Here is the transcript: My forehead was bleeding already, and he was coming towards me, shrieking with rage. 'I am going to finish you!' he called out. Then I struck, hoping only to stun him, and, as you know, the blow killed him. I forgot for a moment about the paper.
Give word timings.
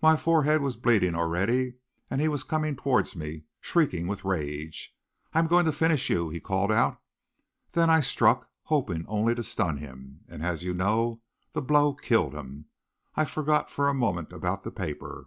My 0.00 0.16
forehead 0.16 0.62
was 0.62 0.78
bleeding 0.78 1.14
already, 1.14 1.74
and 2.10 2.18
he 2.22 2.28
was 2.28 2.44
coming 2.44 2.76
towards 2.76 3.14
me, 3.14 3.44
shrieking 3.60 4.06
with 4.06 4.24
rage. 4.24 4.96
'I 5.34 5.40
am 5.40 5.46
going 5.48 5.66
to 5.66 5.70
finish 5.70 6.08
you!' 6.08 6.30
he 6.30 6.40
called 6.40 6.72
out. 6.72 6.98
Then 7.72 7.90
I 7.90 8.00
struck, 8.00 8.48
hoping 8.62 9.04
only 9.06 9.34
to 9.34 9.42
stun 9.42 9.76
him, 9.76 10.20
and, 10.28 10.42
as 10.42 10.64
you 10.64 10.72
know, 10.72 11.20
the 11.52 11.60
blow 11.60 11.92
killed 11.92 12.32
him. 12.34 12.64
I 13.16 13.26
forgot 13.26 13.70
for 13.70 13.88
a 13.88 13.92
moment 13.92 14.32
about 14.32 14.62
the 14.64 14.70
paper. 14.70 15.26